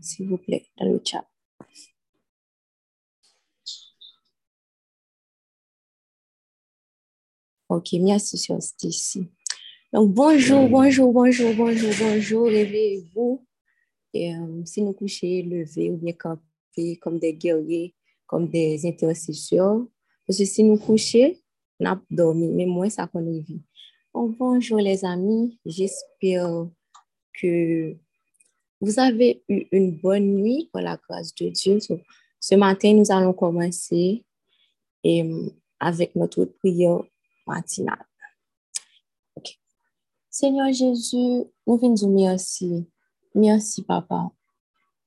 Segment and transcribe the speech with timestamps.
[0.00, 1.26] s'il vous plaît, dans le chat.
[7.68, 9.28] Ok, merci sur ici.
[9.92, 13.44] Donc, bonjour, bonjour, bonjour, bonjour, bonjour, réveillez-vous.
[14.14, 17.94] Euh, si nous couchez, levez ou bien camper comme des guerriers,
[18.26, 19.84] comme des intercesseurs.
[20.26, 21.34] Parce que si nous couchons,
[21.80, 23.62] on a dormi, mais moins ça qu'on vit.
[24.14, 26.68] Donc, bonjour les amis, j'espère
[27.34, 27.96] que
[28.80, 31.78] vous avez eu une bonne nuit par la grâce de Dieu.
[32.40, 34.24] ce matin, nous allons commencer
[35.02, 37.02] et, avec notre prière
[37.46, 38.04] matinale.
[40.30, 42.86] Seigneur Jésus, nous venons dire merci.
[43.34, 44.30] Merci, papa.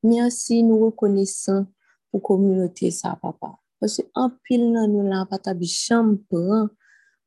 [0.02, 1.68] Merci, nous reconnaissons
[2.10, 3.60] pour la communauté, ça, papa.
[3.80, 6.20] Parce qu'en pile, nous n'avons pas chambre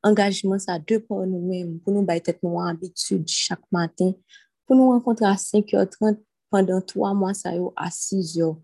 [0.02, 4.12] engagement ça deux pour nous-mêmes, pour nous battre nos habitudes chaque matin,
[4.66, 6.18] pour nous rencontrer à 5h30
[6.52, 8.56] pendant trois mois ça à 6h.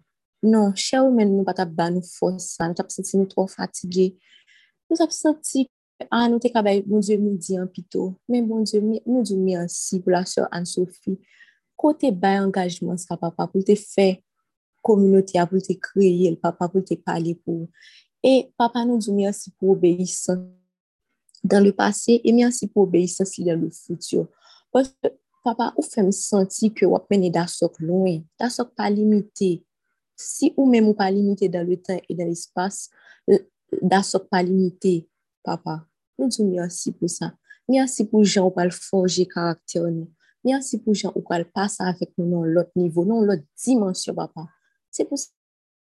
[0.42, 4.16] Non, cher mais nous pas ta nous force, nous avons senti nous trop fatigués.
[4.88, 5.68] Nous avons senti
[6.10, 10.24] ah nous t'es capable mon Dieu nous dit en pito, nous dit merci pour la
[10.24, 11.18] sœur Anne-Sophie.
[11.76, 14.16] Côté bas engagement ça papa pour te faire
[14.82, 17.68] communauté pour te créer le papa pour te parler pour
[18.22, 18.84] et papa
[19.58, 20.38] pour obéissance
[21.42, 21.74] dans le
[23.52, 23.68] le
[25.54, 29.64] papa, ou fait me sentir que vous d'assoc loin, d'assoc pas limité.
[30.16, 32.90] Si ou même ou pas limité dans le temps et dans l'espace,
[33.30, 33.38] euh,
[33.82, 35.08] d'assoc pas limité,
[35.42, 35.86] papa.
[36.18, 37.34] Nous disons merci pour ça.
[37.68, 40.10] Merci pour gens qui forger caractère nous.
[40.44, 44.46] Merci pour gens qui passer avec nous dans l'autre niveau, dans l'autre dimension, papa.
[44.90, 45.28] C'est pour ça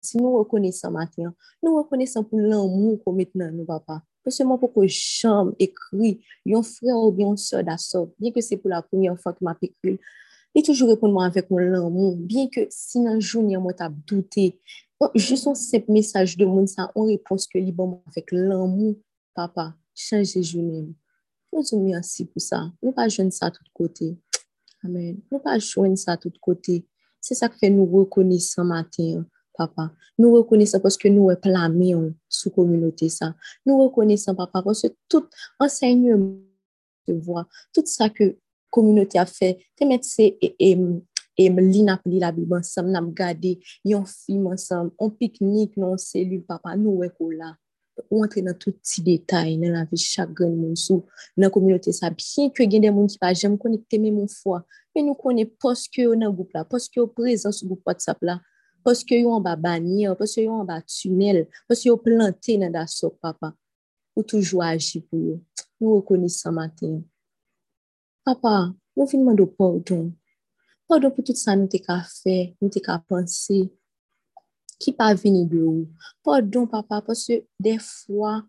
[0.03, 4.03] si nous reconnaissons maintenant, nous reconnaissons pour l'amour qu'on met dans nous, papa.
[4.25, 8.41] Que moi, pour que j'aime écrit, un frère ou bien une soeur d'assaut, bien que
[8.41, 9.99] c'est pour la première fois que m'a écrit,
[10.55, 14.61] il toujours répond moi avec mon l'amour, bien que si un jour, moi, t'as douté,
[15.15, 18.97] juste un simple message de monde, ça, on réponse que libre avec l'amour,
[19.35, 20.95] papa, changez journée.
[21.53, 22.71] Nous sommes merci pour ça.
[22.83, 24.17] Nous pas jouer ça de tout côté.
[24.85, 25.19] Amen.
[25.31, 26.87] Nous pas jouer ça de tout côté.
[27.21, 29.25] C'est ça que fait nous reconnaissons matin
[29.57, 29.93] papa.
[30.19, 33.35] Nous reconnaissons parce que nous sommes sous communauté ça.
[33.67, 35.27] Nous reconnaissons, papa, parce que tout
[35.59, 36.37] enseignement
[37.09, 38.37] de voix, tout ça que
[38.71, 43.61] communauté a fait, te mettre et, et, li n'a pris la Bible ensemble, n'a regardé,
[43.85, 47.57] yon film ensemble, on pique-nique dans cellule, papa, nous sommes là.
[48.11, 51.05] On entre dans tout petit détail dans la vie chaque monde sous
[51.37, 54.65] dans communauté ça bien que a des gens qui pas jamais connecter même mon foi
[54.95, 58.41] mais nous connaissons parce que dans groupe là parce que présent sur groupe WhatsApp là
[58.85, 61.97] parce que yo en bas bannière, parce que yo en bas tunnel, parce que yo
[61.97, 63.55] planté dans la soupe, papa.
[64.15, 65.41] Ou toujours agir pour eux.
[65.81, 67.01] Nous reconnaissons matin.
[68.25, 70.13] Papa, nous venons demander pardon.
[70.87, 73.73] Pardon pour tout ça nous t'avons fait, nous t'avons pensé.
[74.79, 75.89] Qui pas venu de où?
[76.23, 78.45] Pardon, papa, parce que des fois,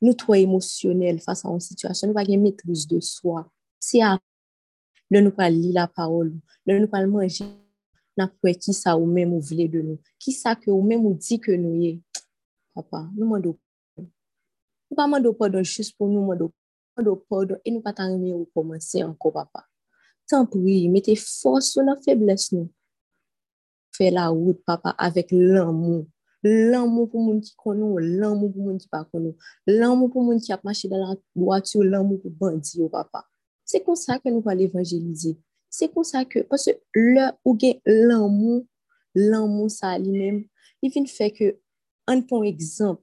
[0.00, 3.50] nous trop émotionnels face à une situation, nous pas une maîtrise de soi.
[3.80, 4.18] C'est à
[5.10, 6.32] de nous pas lire la parole,
[6.66, 7.44] nous pas manger
[8.16, 9.98] n'a pas qui ça ou même ou voulez de nous.
[10.18, 12.02] Qui ça que ou même ou dit que nous y
[12.74, 13.58] Papa, nous demandons
[13.98, 19.02] nous pas demandons pardon juste pour nous demandons pardon et nous pas t'en ou commencer
[19.02, 19.66] encore, papa.
[20.28, 22.70] Tant pis, mettez force sur la faiblesse nous.
[23.94, 26.06] Fais la route, papa, avec l'amour.
[26.42, 29.36] L'amour pour moun qui connaît, l'amour pour moun qui pas connaît,
[29.66, 33.26] l'amour pour moun qui a marché dans la voiture, l'amour pour bandit, papa.
[33.64, 34.18] C'est comme ça
[35.74, 37.56] C'est pour ça que, parce que le ou
[37.86, 38.66] l'amour,
[39.14, 40.44] l'amour ça lui-même,
[40.82, 41.56] il faire que,
[42.06, 43.02] un exemple,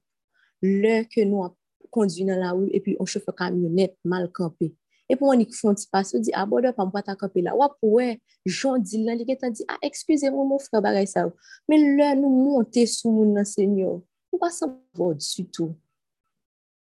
[0.61, 1.43] le que nous
[1.89, 4.75] conduit dans la rue et puis on chauffe camionnette mal campé.
[5.09, 7.41] Et puis on y font petit passe, on dit, ah bon, pas pas ta camper
[7.41, 7.55] là.
[7.81, 11.27] Ou ouais, Jean dit là, il dit, ah, excusez-moi, mon frère, bagay ça.
[11.67, 13.99] Mais là, nous monter sous mon Seigneur,
[14.31, 15.75] nous pas s'en du tout.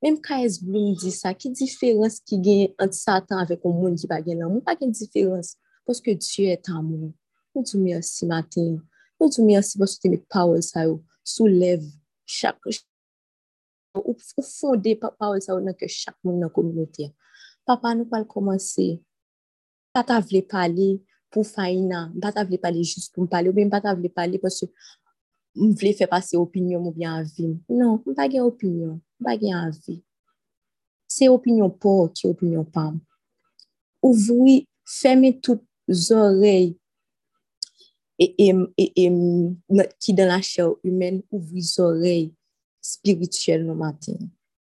[0.01, 0.57] Mem K.S.
[0.57, 4.39] Bloom di sa, ki diferans ki gen anti satan avek ou moun ki pa gen
[4.41, 4.50] lan?
[4.50, 5.51] Moun pa gen diferans,
[5.85, 7.12] poske Diyo et an moun.
[7.53, 8.79] Moun tou mersi maten,
[9.22, 11.84] moun tou mersi poske te met pawel sa yo, soulev
[12.25, 12.58] chak,
[13.93, 17.11] ou fonde pawel sa yo nan ke chak moun nan kominote.
[17.70, 18.87] Papa nou pal komanse,
[19.93, 20.90] pata vle pale
[21.29, 24.66] pou fayna, pata vle pale jist pou mpale, ou ben pata vle pale poske
[25.61, 27.59] m vle fe pase opinyon mou bien avim.
[27.70, 28.97] Non, m pa gen opinyon.
[29.23, 30.03] Pas gain avis.
[31.08, 32.94] C'est opinion pour qui opinion pas.
[34.02, 35.64] Ouvrir, fermer toutes
[36.12, 36.78] oreilles
[38.18, 39.12] et, et, et,
[40.00, 42.34] qui dans la chair humaine ouvre les oreilles
[42.82, 44.14] spirituelles le matin.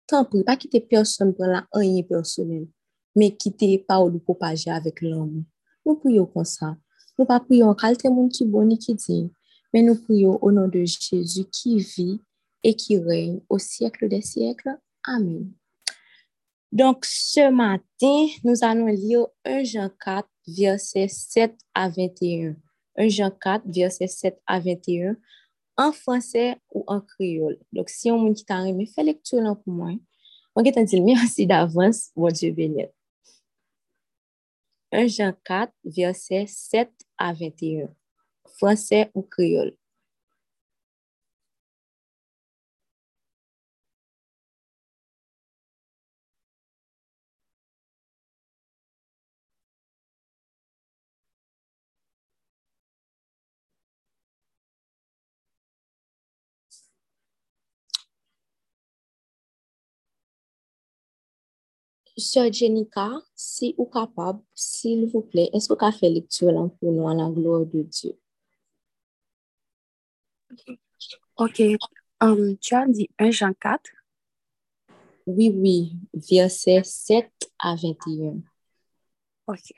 [0.07, 2.67] Tant pis, pas quitter personne pour la rien personnel,
[3.15, 5.43] mais quitter parole pour propager avec l'homme.
[5.85, 6.75] Nous prions comme ça.
[7.17, 9.29] Nous pas prions qualité monde qui bon qui dit,
[9.73, 12.21] mais nous prions au nom de Jésus qui vit
[12.63, 14.77] et qui règne au siècle des siècles.
[15.03, 15.51] Amen.
[16.71, 22.55] Donc, ce matin, nous allons lire 1 Jean 4, verset 7 à 21.
[22.95, 25.15] 1 Jean 4, verset 7 à 21,
[25.77, 27.57] en français ou en créole.
[27.71, 29.93] Donc, si on qui t'a aimé, fais lecture pour moi.
[30.55, 32.85] On va dire merci d'avance, mon Dieu béni.
[34.91, 37.89] 1 Jean 4, verset 7 à 21,
[38.57, 39.75] français ou créole.
[62.19, 66.67] Sœur Jenica, si vous capable, s'il vous plaît, est-ce que vous avez fait lecture là
[66.79, 68.17] pour nous à la gloire de Dieu?
[71.37, 71.61] Ok.
[72.21, 73.81] Um, tu as dit 1 Jean 4?
[75.25, 75.93] Oui, oui.
[76.13, 78.41] Verset 7 à 21.
[79.47, 79.73] Ok.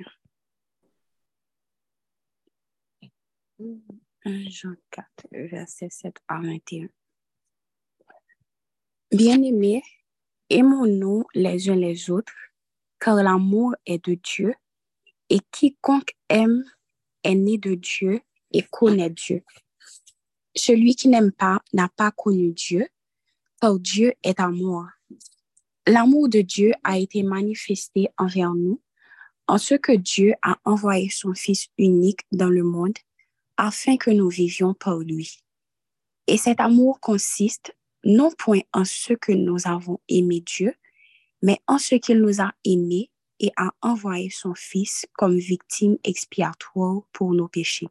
[4.25, 6.89] 1 Jean 4, verset 7 à 21.
[9.11, 9.83] Bien-aimés,
[10.51, 12.33] aimons-nous les uns les autres,
[12.99, 14.53] car l'amour est de Dieu,
[15.29, 16.63] et quiconque aime
[17.23, 18.21] est né de Dieu
[18.51, 19.43] et connaît Dieu.
[20.55, 22.87] Celui qui n'aime pas n'a pas connu Dieu,
[23.61, 24.85] car Dieu est amour.
[25.87, 28.81] L'amour de Dieu a été manifesté envers nous,
[29.47, 32.97] en ce que Dieu a envoyé son Fils unique dans le monde,
[33.57, 35.43] afin que nous vivions par lui.
[36.27, 40.73] Et cet amour consiste non point en ce que nous avons aimé Dieu,
[41.41, 43.09] mais en ce qu'il nous a aimés
[43.39, 47.87] et a envoyé son Fils comme victime expiatoire pour nos péchés.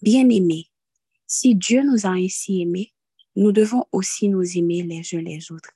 [0.00, 0.70] Bien-aimés,
[1.26, 2.92] si Dieu nous a ainsi aimés,
[3.36, 5.70] nous devons aussi nous aimer les uns les autres.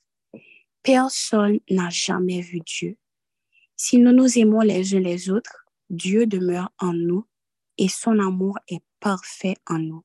[0.81, 2.97] Personne n'a jamais vu Dieu.
[3.75, 7.25] Si nous nous aimons les uns les autres, Dieu demeure en nous
[7.77, 10.03] et son amour est parfait en nous.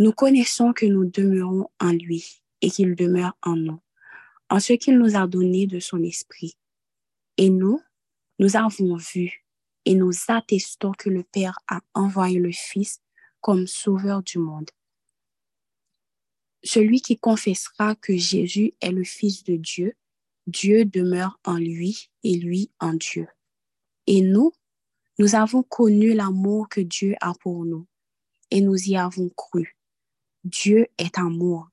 [0.00, 3.80] Nous connaissons que nous demeurons en lui et qu'il demeure en nous,
[4.48, 6.56] en ce qu'il nous a donné de son esprit.
[7.36, 7.80] Et nous,
[8.38, 9.44] nous avons vu
[9.84, 13.00] et nous attestons que le Père a envoyé le Fils
[13.40, 14.70] comme sauveur du monde.
[16.62, 19.94] Celui qui confessera que Jésus est le Fils de Dieu,
[20.46, 23.26] Dieu demeure en lui et lui en Dieu.
[24.06, 24.52] Et nous,
[25.18, 27.86] nous avons connu l'amour que Dieu a pour nous
[28.50, 29.77] et nous y avons cru.
[30.48, 31.68] Dieu est amour,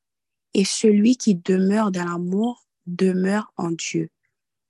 [0.54, 4.10] et celui qui demeure dans l'amour demeure en Dieu,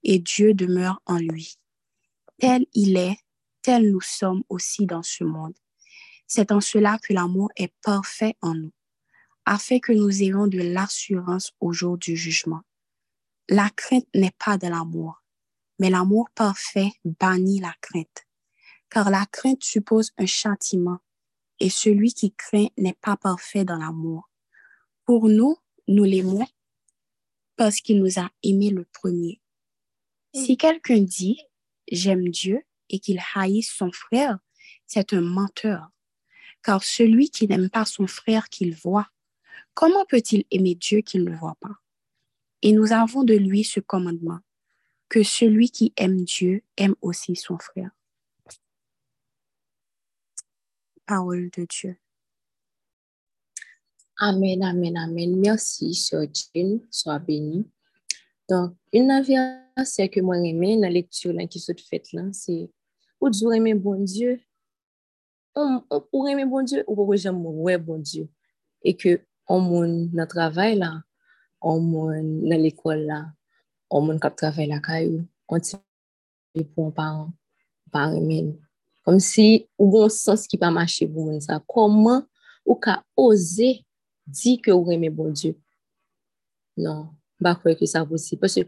[0.03, 1.57] et Dieu demeure en lui.
[2.39, 3.17] Tel il est,
[3.63, 5.55] tel nous sommes aussi dans ce monde.
[6.27, 8.73] C'est en cela que l'amour est parfait en nous,
[9.45, 12.61] afin que nous ayons de l'assurance au jour du jugement.
[13.49, 15.23] La crainte n'est pas de l'amour,
[15.79, 18.27] mais l'amour parfait bannit la crainte,
[18.89, 20.99] car la crainte suppose un châtiment
[21.59, 24.29] et celui qui craint n'est pas parfait dans l'amour.
[25.05, 25.57] Pour nous,
[25.87, 26.45] nous l'aimons
[27.55, 29.41] parce qu'il nous a aimés le premier.
[30.33, 31.39] Si quelqu'un dit
[31.89, 34.39] j'aime Dieu et qu'il haïsse son frère,
[34.85, 35.89] c'est un menteur.
[36.63, 39.07] Car celui qui n'aime pas son frère qu'il voit,
[39.74, 41.75] comment peut-il aimer Dieu qu'il ne voit pas?
[42.62, 44.39] Et nous avons de lui ce commandement,
[45.07, 47.91] que celui qui aime Dieu aime aussi son frère
[51.05, 51.97] parole de Dieu.
[54.17, 55.39] Amen, amen, amen.
[55.39, 56.79] Merci, Sœur Jean.
[56.89, 57.69] Sois bénie.
[58.50, 59.12] Donc, une
[59.83, 61.59] c'est que moi aimé dans la lecture qui
[62.13, 62.71] là, c'est
[63.19, 64.39] pour dire aimer bon Dieu.
[65.53, 68.29] Pour aimer bon Dieu, ou pour j'aime ouais bon Dieu.
[68.83, 71.01] Et que on mon dans travail là,
[71.59, 73.33] on mon dans l'école là,
[73.89, 75.81] on mon qui travaille là caillou, on tient
[76.74, 77.33] pour un parent,
[77.91, 78.13] par
[79.05, 82.24] comme si ou bon sens qui pas marché pour moi ça comment
[82.65, 83.85] ou ka oser
[84.25, 85.57] dire que vous aimez bon Dieu?
[86.75, 87.09] Non
[87.41, 88.62] pas croire que ça possible parce que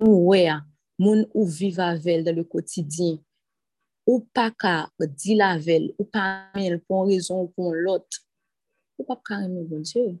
[0.00, 0.48] ouais
[0.98, 3.18] moun ou vivre avec dans le quotidien
[4.06, 6.46] ou pas ka dire la veille ou pas
[6.86, 8.18] pour une raison ou pour l'autre
[8.98, 10.18] ou pas ka aimer bon Dieu.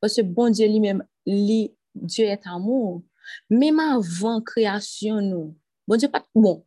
[0.00, 3.02] Parce que bon Dieu lui-même lui Dieu est amour.
[3.50, 6.64] Même avant création nous bon Dieu pas bon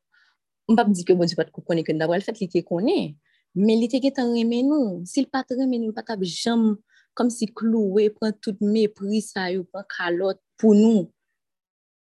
[0.69, 3.15] Mpap di ke bon di pat kou konen ke ndabwa, el fet li te konen,
[3.57, 5.01] men li te ke tan remen nou.
[5.09, 6.75] Si l pat remen nou, pat ap jam,
[7.17, 11.09] kom si klouwe, pran tout mepri sa yo, pran kalot pou nou.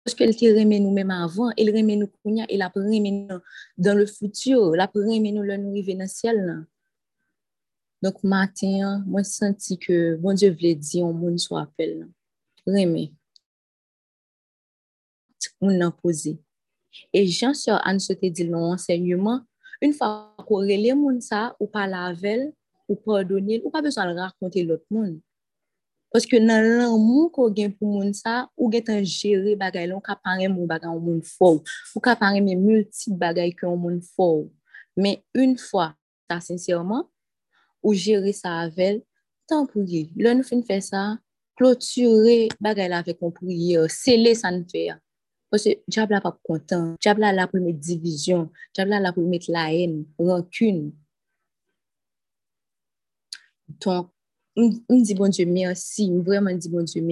[0.08, 3.40] Parce qu'elle te remet nous-mêmes avant, elle remet nous kounya, elle a remet nous
[3.76, 6.46] dans le futur, elle a remet nous le nous arriver dans le ciel.
[6.46, 6.54] Là.
[8.00, 12.08] Donc, matin, senti que bon Dieu voulait dire au monde soit appel.
[12.66, 13.12] Remet.
[15.60, 16.30] On l'a posé.
[16.30, 16.47] Et
[17.14, 19.42] Jean-Sœur Anne se te dit l'enseignement,
[19.80, 22.52] une fois qu'on relève moun ça, ou pas lavel,
[22.88, 25.20] ou pardonner, ou pas besoin de raconter l'autre monde.
[26.10, 30.00] Parce que dans l'amour qu'on gagne pour moun ça, ou gen tan gérer bagay ou
[30.00, 34.46] ka parler moun bagay ou moun ou ka parler mes multiples bagay que moun fort.
[34.96, 35.94] Mais une fois,
[36.30, 37.10] ça sincèrement,
[37.82, 39.04] ou gérer ça avec,
[39.46, 40.10] tant pour lui.
[40.16, 41.18] Là, nous fin faire ça,
[41.56, 44.88] clôturer bagay là avec mon prière, sceller ça nous fait.
[44.88, 45.02] Parce
[45.50, 50.92] là pas content, diable là pour mettre division, diable là pour mettre la haine, rancune.
[53.80, 54.10] Donc,
[54.56, 57.02] on dit bon Dieu merci, vraiment dit bon Dieu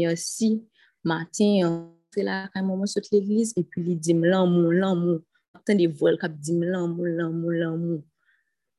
[3.56, 5.20] et puis il dit l'amour, l'amour.
[5.54, 8.02] Attends des voix qui dit l'amour, l'amour, l'amour.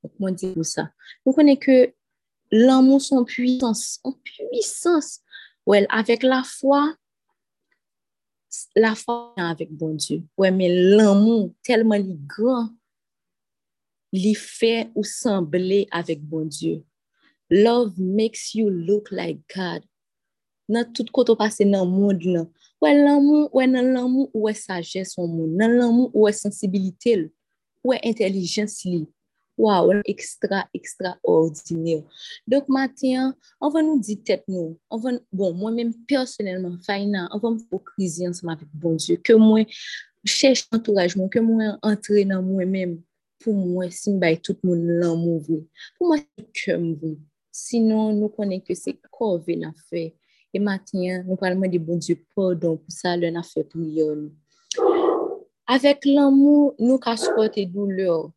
[0.04, 0.92] Donc, moi, dit pour ça.
[1.26, 1.94] Vous connaissez que
[2.52, 5.22] l'amour, son puissance, son puissance.
[5.90, 6.96] Avec la foi,
[8.76, 10.24] la foi avec bon Dieu.
[10.38, 12.70] Ouais, mais l'amour, tellement grand,
[14.12, 16.84] il fait ou sembler avec bon Dieu.
[17.50, 19.84] Love makes you look like God.
[20.68, 22.50] Nan tout koto pase nan moun nan.
[22.82, 25.56] Ouè l'amour, ouè nan l'amour, ouè sagesse ou moun.
[25.56, 27.30] Nan l'amour, ouè sensibilité l.
[27.88, 29.08] Li.
[29.58, 32.04] Waouh, extra, extraordinaire.
[32.48, 34.78] Donc, matin, on va nous dire tête nous.
[34.90, 39.18] On va, bon, moi-même, personnellement, Faina, on va me focaliser ensemble avec bon Dieu.
[39.18, 39.66] Que moi,
[40.24, 43.02] cherche entouragement, que moi, entre dans moi-même.
[43.40, 44.12] Pour moi, si
[44.44, 45.44] tout le monde l'amour,
[45.98, 47.18] pour moi, c'est que.
[47.52, 50.16] Sinon, nous connaissons que c'est quoi l'a fait.
[50.54, 54.16] Et maintenant, nous parlons de bon Dieu pardon pour ça, l'on a fait prière.
[55.66, 58.32] Avec l'amour, nous casse supporter douleur.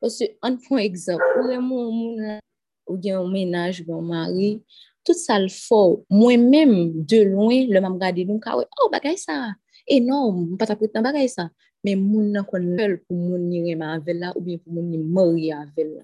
[0.00, 2.40] Parce que, un point exemple, vraiment,
[2.86, 4.62] ou bien un ménage, un mari,
[5.04, 6.04] tout ça le faut.
[6.08, 9.52] Moi-même, de loin, le même regarder nous, oh, bagay ça,
[9.86, 11.50] énorme, pas ta dans bagay ça.
[11.82, 14.90] Mais moun nan kon seul pour moun ni rema avec là, ou bien pour moun
[14.90, 16.02] ni marié avec là.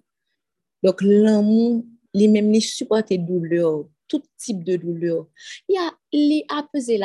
[0.82, 1.84] Donc, l'amour,
[2.14, 5.26] les mêmes, les supporter douleur, tout type de douleur.
[5.68, 6.98] Il y a, les apaiser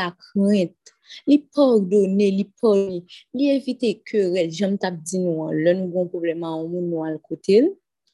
[1.27, 3.03] la crainte, les pardonner, les pardonner,
[3.33, 4.51] les éviter querelle.
[4.51, 7.71] J'aime t'a dit nous, hein, là, nous avons un problème à nous, à côté.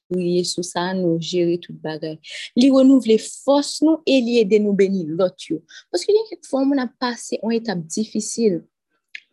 [0.10, 2.52] Oui, sous ça, nous gérer tout bagage.
[2.56, 5.36] Les renouveler force nous et les aider nous bénir l'autre.
[5.92, 8.64] Parce que quelquefois, on a passé une étape difficile.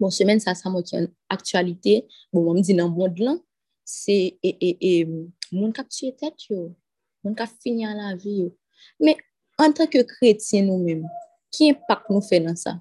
[0.01, 2.09] Bon, semaine, ça, ça m'a une actualité.
[2.33, 3.37] Bon, on me dit dans le monde là,
[3.85, 5.09] c'est, et, et, et,
[5.53, 6.75] mon cap tuer tête, yo.
[7.23, 8.57] Mon cap finir la vie, yo.
[8.99, 9.17] Mais,
[9.59, 11.07] en tant que chrétien nous-mêmes,
[11.53, 12.81] qui impact nous fait dans ça?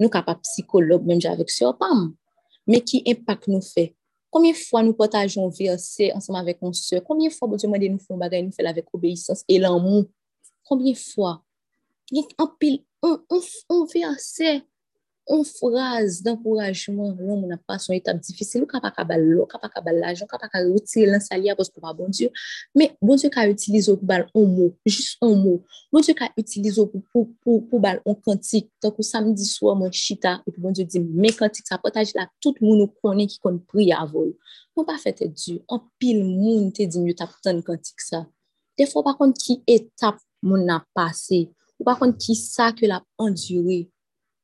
[0.00, 2.14] Nous capables psychologue même avec sur pam.
[2.66, 3.94] Mais qui impact nous fait?
[4.30, 7.02] Combien de fois nous partageons verset ensemble avec mon soeur?
[7.04, 10.06] Combien de fois Dieu m'a dit nous faisons bagay nous fait avec obéissance et l'amour?
[10.64, 11.44] Combien de fois?
[12.10, 12.24] Il
[15.30, 19.98] une phrase d'encouragement, l'homme n'a pas son étape difficile, ou capable capable l'eau, capable capable
[19.98, 22.30] l'argent, capable retirer l'insalier parce que pas bon Dieu.
[22.74, 25.62] Mais bon Dieu qu'a utilisé pour bal un mot, juste un mot.
[25.92, 28.70] Bon Dieu qu'a utilisé pour pour pour pour bal un cantique.
[28.82, 32.28] Donc samedi soir mon chita et puis bon Dieu dit mes cantiques ça partage là
[32.40, 34.34] tout le monde connaît qui connaît prier à vol.
[34.74, 35.62] On pas fait Dieu.
[35.68, 37.28] En pile monde te dit mieux tant
[37.62, 38.26] cantique ça.
[38.76, 42.86] Des fois par contre qui étape mon a passé, ou par contre qui ça que
[42.86, 43.90] l'a enduré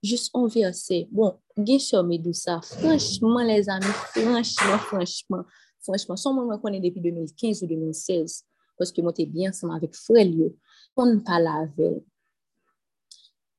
[0.07, 1.05] Jus on verse.
[1.11, 2.61] Bon, gen chou me dou sa.
[2.63, 5.47] Franchman, les amis, franchman, franchman.
[5.83, 8.45] Franchman, son moun mwen konen depi 2015 ou 2016.
[8.79, 10.53] Paske mwen te bien seman vek frel yo.
[10.95, 11.99] Kon pa lavel.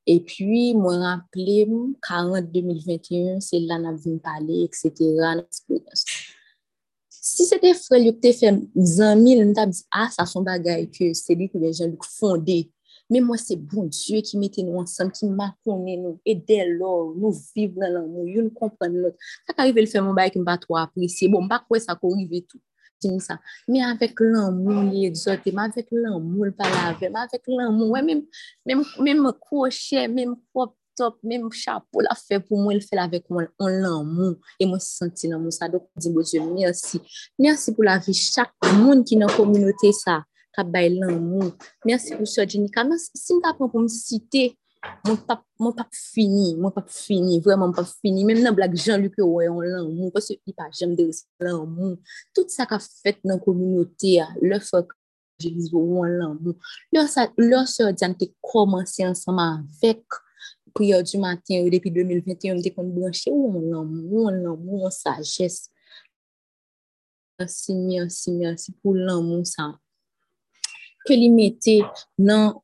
[0.08, 5.44] E pwi mwen rappele mwen 40 2021, se la nan vin pale, etc.
[7.12, 8.56] Si se te frel yo te fè
[8.96, 11.96] zanmil, mwen ta bi, a, ah, sa son bagay ke se li ki gen jen
[11.98, 12.62] luk fonde
[13.10, 17.32] Men mwen se bon Diyo ki mette nou ansan, ki makone nou, ede lor, nou
[17.56, 19.28] viv nan lan nou, yon kompren lot.
[19.48, 21.96] Sa ka rive l fè mwen bay ki mba to apresye, bon mba kwe sa
[22.00, 22.64] ko rive tout.
[23.70, 27.94] Mè avèk lan moun li egzote, mè avèk lan moun palave, mè avèk lan moun,
[27.94, 32.80] wè mè mè kouche, mè mè koupe top, mè mè chapo la fè pou mwen,
[32.80, 35.70] l fè la vek mwen, on lan moun, e mwen se senti nan moun sa,
[35.72, 37.00] dok di bo Diyo, mersi,
[37.40, 40.24] mersi pou la vi chak moun ki nan kominote sa,
[40.58, 41.54] kap bay lan moun.
[41.86, 42.84] Mersi pou Jenika.
[42.98, 43.70] Si pou
[45.60, 47.40] moun pap fini, moun pap fini,
[47.76, 48.26] pap fini.
[48.28, 50.12] Nan Jean-Luc yo wè yon lan moun,
[50.98, 51.10] de
[51.46, 51.98] lan moun.
[52.34, 54.94] Tout sa ka fèt nan kominote ya, lè fòk
[56.04, 56.58] wè lan moun.
[58.18, 60.24] Te komanse ansama vek
[60.78, 65.72] prière du matin depuis 2021, je suis branché ou on l'amour, l'amour, la sagesse.
[67.40, 68.94] Merci, merci, merci pour
[71.10, 71.14] l'amour ça.
[71.14, 71.84] Que lui mettez
[72.18, 72.64] dans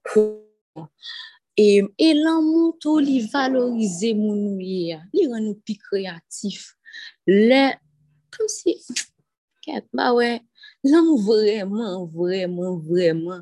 [1.55, 6.75] et, et l'amour tout li valoriser mon nous il rend nous plus créatifs.
[7.27, 7.71] Le
[8.31, 8.83] comme si
[9.93, 10.41] bah ouais,
[10.83, 13.41] l'amour vraiment vraiment vraiment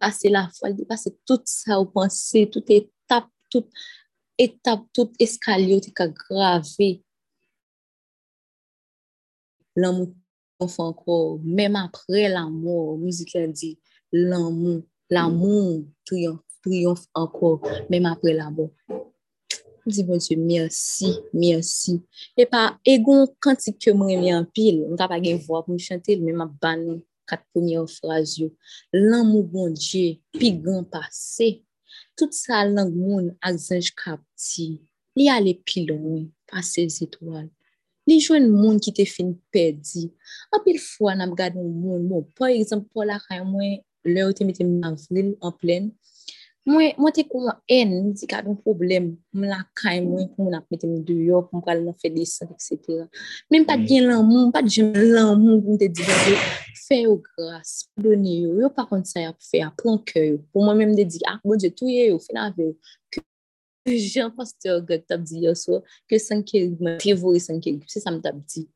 [0.00, 3.70] passer la foi, passer tout ça au pensée, toute étape, toute
[4.36, 7.02] étape, toute escalier qui a gravé.
[9.76, 10.08] L'amour
[10.58, 13.78] encore, même après l'amour, musique a dit
[14.12, 18.70] l'amour, l'amour triomphe, encore, même après l'amour.
[19.86, 22.02] Dis bon Dieu, merci, merci.
[22.36, 25.78] Et pas, et gon cantique que moi en pile, on t'a pas voix pour me
[25.78, 28.42] chanter, mais ma ban quatre premières phrases
[28.92, 31.64] L'amour bon Dieu, puis grand passé.
[32.18, 34.80] Tout ça langue ak zanj kapti.
[35.14, 37.50] Li ale pi loin, pas ces étoiles.
[38.08, 40.08] Li jwen moun qui te fin perdi.
[40.50, 44.62] Apil fwa nan gade moun, moun, par exemple, pour la mwen, lè ou te mette
[44.66, 45.92] en avril, en pleine,
[46.68, 50.58] Mwen, mwen te kon en, mwen ka don problem, mwen la kay mwen pou mwen
[50.58, 50.66] ap
[51.06, 53.06] deyo, pou mwen pral nan fè desan, etc.
[53.48, 56.04] Men pa gen lan moun, pa jen lan moun mwen te di,
[56.82, 57.14] fè yo
[57.96, 60.42] yo, yo pa kont sa yap fè, ap pran kè yo.
[60.52, 62.74] Pou mwen men mwen te di, ak bon je touye yo, fè nan yo.
[63.14, 63.24] Ke
[63.96, 64.28] jen
[65.08, 68.66] tab di yo so, ke sanke mwen prevori sanke, se sa tab di.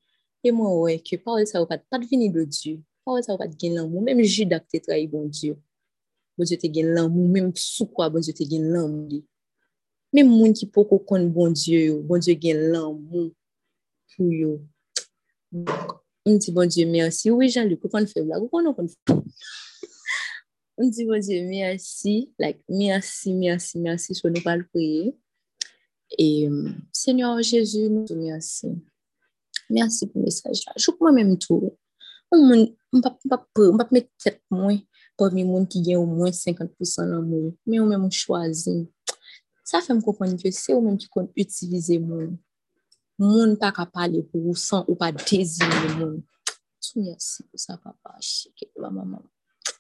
[0.41, 3.43] E mwen wè, ke sa wè pat, pat vini do Diyo, pa wè sa wè
[3.45, 5.57] pat gen lan moun, men jidak te trahi bon Diyo.
[6.37, 9.23] bon Dieu te gen l'amour, même sous quoi bon Dieu te gen l'amour?
[10.13, 13.31] Même moun qui peut connaître bon Dieu, bon Dieu gen l'amour
[14.17, 14.61] pour yo.
[16.25, 17.31] On dit bon Dieu merci.
[17.31, 18.41] Oui, Jean-Luc, pourquoi on fait blague?
[18.41, 19.15] Pourquoi on fait
[20.79, 25.17] On dit bon Dieu merci, like merci, merci, merci, sur nous pas le prier.
[26.19, 26.49] Et
[26.93, 28.69] Seigneur Jésus, nous merci.
[29.71, 30.65] Merci pour le message.
[30.77, 31.77] Je crois même tout.
[32.33, 34.79] Peut pas mettre tête moins
[35.17, 37.89] parmi moun qui gen au moins 50% l'amour, mais ou
[40.01, 42.39] comprendre que c'est ou qui compte utiliser moun.
[43.19, 46.23] Moun pas qu'à parler pour ou sans ou pas désirer moun.
[46.97, 48.17] Merci pour ça, papa.
[48.77, 49.23] la maman.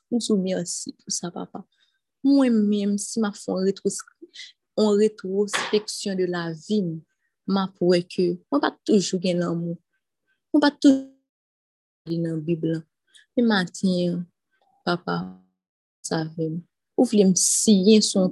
[0.08, 0.22] Pour
[1.08, 1.64] ça, papa.
[2.22, 3.56] Moi-même, si ma font
[4.76, 7.02] en rétrospection de la vie,
[7.46, 9.76] ma que, moi pas toujours gen
[12.04, 12.84] toujours dans la Bible.
[13.36, 14.24] Mais maintenant,
[14.84, 15.42] papa.
[16.98, 18.30] Ou vle m siyen son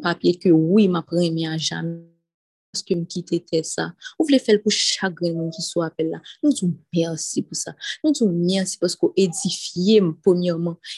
[0.53, 2.07] oui ma a jamais
[2.71, 3.95] paske m kite te sa.
[4.19, 6.21] Ou vle fel pou chagren moun ki sou apel la.
[6.43, 7.75] Nou tou mersi pou sa.
[8.05, 8.79] Nou tou mersi
[9.17, 10.15] edifiye m.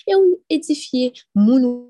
[0.07, 1.89] E ou edifiye moun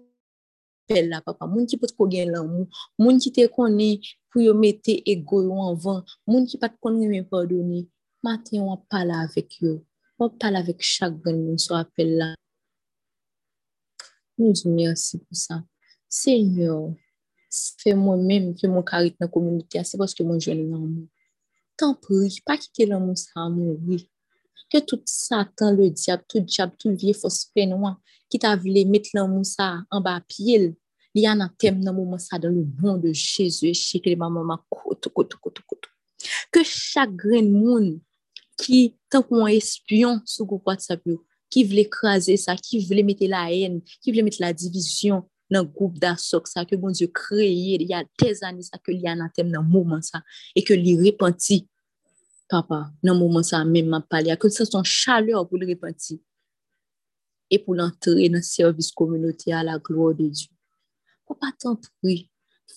[0.85, 1.47] apel la papa.
[1.47, 1.95] Moun ki pot
[2.31, 2.69] lan moun.
[2.99, 3.99] Moun ki te konen
[4.31, 6.05] pou yo mette ego yo anvan.
[6.27, 7.89] Moun ki pat konen men pardoni.
[8.23, 9.81] Maten wap pala avek yo.
[10.19, 12.35] Wap pala avek chagren moun sou apel la.
[14.39, 15.63] Nous disons merci pour ça.
[16.09, 16.95] Seigneur,
[17.79, 21.07] fais moi-même que mon charisme dans la communauté, c'est parce que mon jeune l'amour.
[21.77, 24.01] T'en prie, pas quitter l'amour ça mourir.
[24.71, 29.11] Que tout Satan, le diable, tout diable, tout vieux fausse noir qui t'a voulu mettre
[29.13, 30.75] l'amour ça en bas pied,
[31.15, 34.59] il y a un thème dans le ça dans le nom de Jésus, que maman
[34.71, 35.89] koto, koto, koto, koto.
[36.51, 38.01] Que chaque grain de monde
[38.63, 41.03] qui, tant qu'on espion sur le WhatsApp,
[41.51, 45.63] qui voulait écraser ça, qui voulait mettre la haine, qui voulait mettre la division dans
[45.63, 48.93] le groupe d'assoc, ça que bon Dieu créé il y a des années, ça que
[48.93, 50.23] il a un dans le moment ça,
[50.55, 51.69] et que repenti,
[52.49, 56.19] papa, dans le moment ça, même m'a parlé, que ça son chaleur pour le repentir
[57.51, 60.49] et pour l'entrer dans le service communautaire à la gloire de Dieu.
[61.27, 62.31] Papa, t'en prie,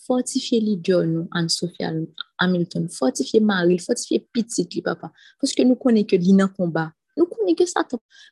[0.05, 1.83] fortifier leader nous, Anne-Sophie
[2.37, 7.55] Hamilton, fortifier Marie, fortifier petite, papa, parce que nous connaissons que l'île combat, nous connaissons
[7.55, 7.87] que ça.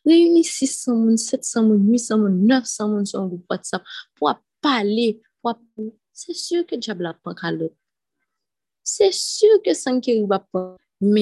[0.05, 3.05] Réunir 600 moun, 700 moun, 800 moun, 900 moun
[3.49, 3.83] WhatsApp
[6.33, 7.15] sûr que diable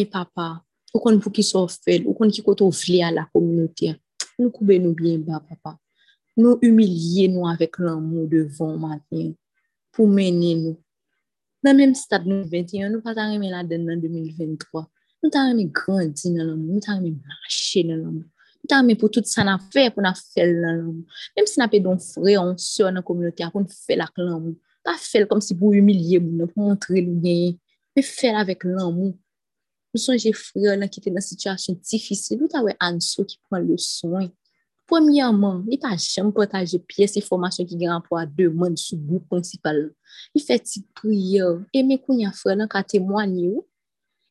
[0.06, 2.14] papa, ou qu'on pour qui soit fait, ou
[3.12, 3.96] la communauté.
[4.40, 5.78] Nous couper nous bien bas, papa.
[6.36, 9.34] Nous humilier nous avec l'amour devant matin
[9.92, 10.78] pour mener nous.
[11.64, 14.90] Dans le même stade 2021, nous pas arriver là-dedans en 2023.
[15.22, 18.26] Nou ta reme grandi nan l'amou, nou ta reme mache nan l'amou.
[18.26, 21.20] Nou ta reme pou tout sa nan fe pou nan fel nan l'amou.
[21.38, 24.56] Mem si nan pe don fre, on se nan komynoti apon fel ak l'amou.
[24.82, 27.54] Pa fel kom si pou humiliye moun, pou montre l'ouye.
[27.94, 29.14] Me fel avek l'amou.
[29.94, 32.42] Nou son je fre nan ki te nan sityasyon difisil.
[32.42, 34.26] Nou ta we anso ki le son.
[34.92, 39.26] Premièrement, il pas jamais partager pièces et formations qui gagnent pour deux mondes sous groupe
[39.26, 39.94] principal.
[40.36, 43.54] Il fait des prières et mes cousins frères là témoigner.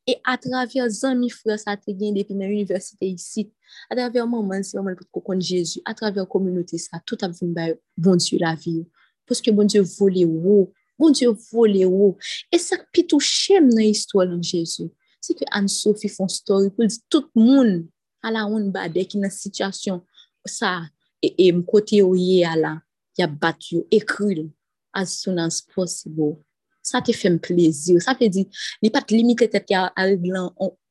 [0.06, 3.50] Et à travers amis frères ça te gagne depuis l'université ici,
[3.88, 7.54] à travers maman si maman pour connaître Jésus, à travers communauté ça tout a venu
[7.96, 8.84] bon Dieu la vie.
[9.26, 12.18] Parce que bon Dieu voulait haut, bon Dieu voulait haut.
[12.52, 14.90] Et ça qui touche dans l'histoire de Jésus.
[15.22, 17.86] C'est que Anne-Sophie font story pour dire tout le monde
[18.22, 20.02] à la honte qui est dans situation.
[20.44, 20.82] Ça.
[21.22, 22.80] Et, et côté yo y a là
[23.18, 24.50] y a battu écrit
[24.92, 26.38] as soon as possible
[26.82, 28.00] ça te fait plaisir.
[28.00, 28.46] Ça veut dire
[28.82, 30.38] il pas limité tête à régler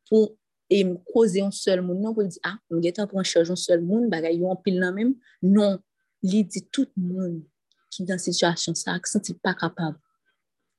[0.07, 0.35] pour
[0.69, 1.99] et me causer un seul monde.
[1.99, 4.55] Non pour dire ah on est en train charger un seul monde bagay yo en
[4.55, 5.15] pile là même.
[5.41, 5.79] Non
[6.21, 7.41] il dit tout le monde
[7.89, 9.97] qui dans situation ça qui senti pas capable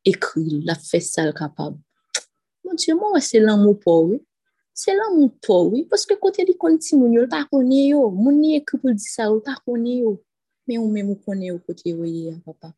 [0.04, 1.78] écrit la fait ça capable.
[2.64, 4.22] Mon dieu moi c'est l'amour pour oui
[4.80, 8.06] se lan moun to oui, paske kote li konti moun yo, l pa konye yo,
[8.14, 10.14] moun ni ekri pou l di sa l pa konye yo,
[10.68, 12.72] men ou men moun konye yo kote yo ye, papa.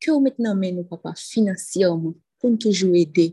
[0.00, 3.30] Ke ou met nan men nou, papa, finansiyonman, pou nou toujou ede.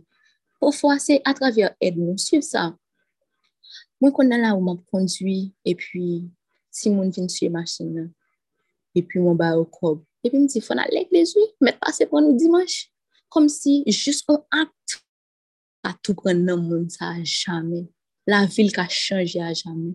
[0.60, 2.70] Pofwa se atraver ed nou, suiv sa.
[4.04, 6.24] Mwen kon nan la ou moun kondwi, epi
[6.74, 8.10] si moun vin suye masin nan,
[8.98, 10.04] epi moun ba ou kob.
[10.24, 12.84] Epi mwen di, fon alek lejwi, met pase pou nou dimanj,
[13.34, 15.00] Kom si, jist an akt
[15.84, 17.86] a tou pren nan moun sa a jame.
[18.30, 19.94] La vil ka chanje a jame.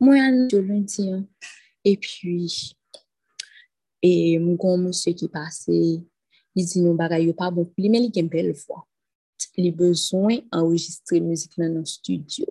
[0.00, 1.24] Mwen an yo lundi an.
[1.86, 2.48] E pi,
[4.02, 4.10] e
[4.42, 5.76] mwen kon mwen se ki pase,
[6.56, 8.82] li di nou bagay yo pa bon Li men li gen bel vwa.
[9.60, 12.48] Li bezwen enregistre mouzik lan nan studio.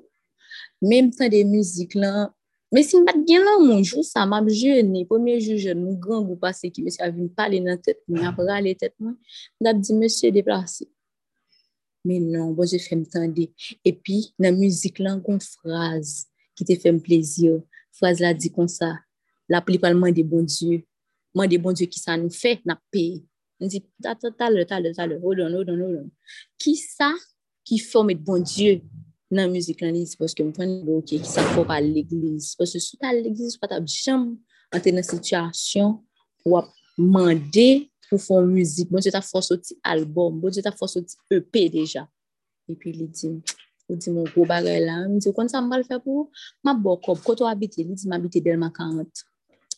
[0.81, 2.31] Mem tan de mouzik lan,
[2.71, 6.25] men si mbat gen lan moun jou sa mab jene, pwemye jou jene, mwen gran
[6.25, 9.17] gou pase ki mwen se avin pale nan tet mwen, ap rale tet mwen,
[9.59, 10.87] mwen ap di mwen se deplase.
[12.05, 13.47] Men non, bon je fèm tende.
[13.81, 17.63] E pi, nan müzik lan kon fraz ki te fèm plezir.
[17.97, 18.93] Fraz la di kon sa.
[19.49, 19.63] La
[19.93, 20.85] man de bon die.
[21.33, 23.23] Man de bon die ki sa nou fè, na pe.
[23.59, 26.11] Nan di, talè, talè, talè, odon, odon, odon.
[26.57, 27.13] Ki sa
[27.65, 28.81] ki fòm et bon die
[29.31, 32.53] nan müzik lan li, se poske mpwen bon ki sa fòm pa l'eglise.
[32.59, 34.35] Poske sou ta l'eglise, pata bjam
[34.71, 35.97] an te nan situasyon
[36.45, 40.95] wap mande pou fon müzik, bon je ta fos oti albom, bon je ta fos
[40.99, 42.05] oti EP deja.
[42.69, 43.31] E pi li di,
[43.89, 46.29] ou di moun kou bagay la, mi di, kon sa mbal fe pou?
[46.65, 49.25] Ma bokop, koto abite, li di mabite del makant.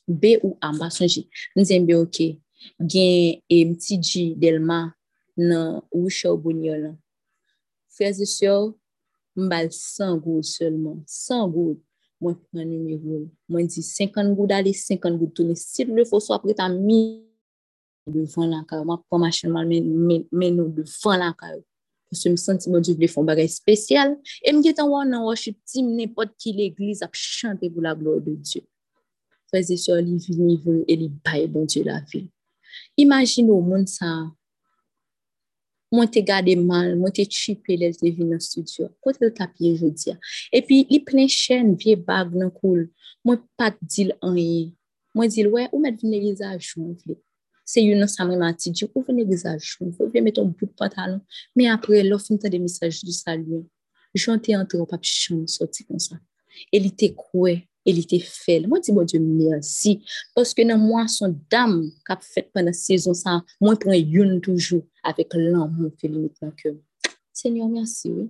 [0.07, 1.25] B ou A, mba sonji.
[1.55, 2.21] Ni di mbe ok,
[2.79, 4.85] gen e mti G del ma
[5.37, 6.93] nan wisho bunyo la.
[7.97, 8.77] Fezi syo,
[9.35, 11.83] mbal 100 goud selman, 100 goud.
[12.21, 13.27] Mwen pran nume goud.
[13.51, 15.55] Mwen di 50 goud ali, 50 goud touni.
[15.55, 17.26] Si le fos apre ta mi,
[18.13, 21.59] devan lankay, mwen pou machinman men nou devan.
[22.07, 25.25] Pwese senti mwen fon bagay spesyal, e getan wan nan
[25.83, 26.55] nepot ki
[27.83, 28.63] la glor de Diyo.
[29.53, 32.27] Li vini e li baye bon la vi.
[32.97, 34.31] Imagin ou moun sa,
[35.91, 36.23] mwen te
[36.59, 37.93] mal, mwen te chipe lèl
[38.43, 40.15] studio, kote l tapye jodi.
[40.51, 42.87] E pi li plen chen, vie bag nan koul,
[43.27, 44.73] mwen pat dil anye.
[45.15, 47.19] Mwen dil, wè, ou vini l'eglise a joun vle.
[47.67, 50.71] Se yon nan sa mwen mati di, ou vene gizaj chou, ou vene meton bout
[50.79, 51.19] patalon.
[51.55, 53.65] Me apre, lò fin ta de misaj di salyon.
[54.15, 56.15] Joun te antre ou papi chan, soti kon sa.
[56.71, 58.69] E li te kwe, e li te fel.
[58.71, 59.97] Mwen di mwen di mersi,
[60.63, 61.75] nan mwen son dam
[62.07, 66.55] kap fet pwè nan sezon sa, mwen pren yon toujou avèk lan mwen felimit nan
[66.55, 66.79] kèm.
[67.35, 68.29] Senyor, mersi wè.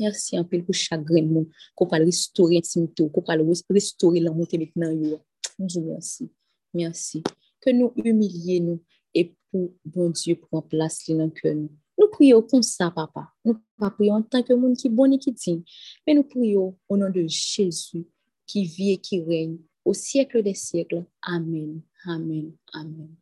[0.00, 4.72] Mersi anpil pou chagren moun, kou pal ristori intimito, kou pal ristori lan mwen telik
[4.80, 5.20] nan yon.
[5.58, 6.30] Mwen di mersi.
[6.72, 7.20] Mersi.
[7.60, 8.82] Que nous humilier nous
[9.14, 11.54] et pour bon Dieu prendre place dans cœur.
[11.54, 13.28] Nous prions comme ça, papa.
[13.44, 15.62] Nous pas prions en tant que monde qui est bon et qui digne,
[16.06, 18.06] mais nous prions au nom de Jésus
[18.46, 21.04] qui vit et qui règne au siècle des siècles.
[21.22, 21.82] Amen.
[22.06, 22.52] Amen.
[22.72, 23.16] Amen.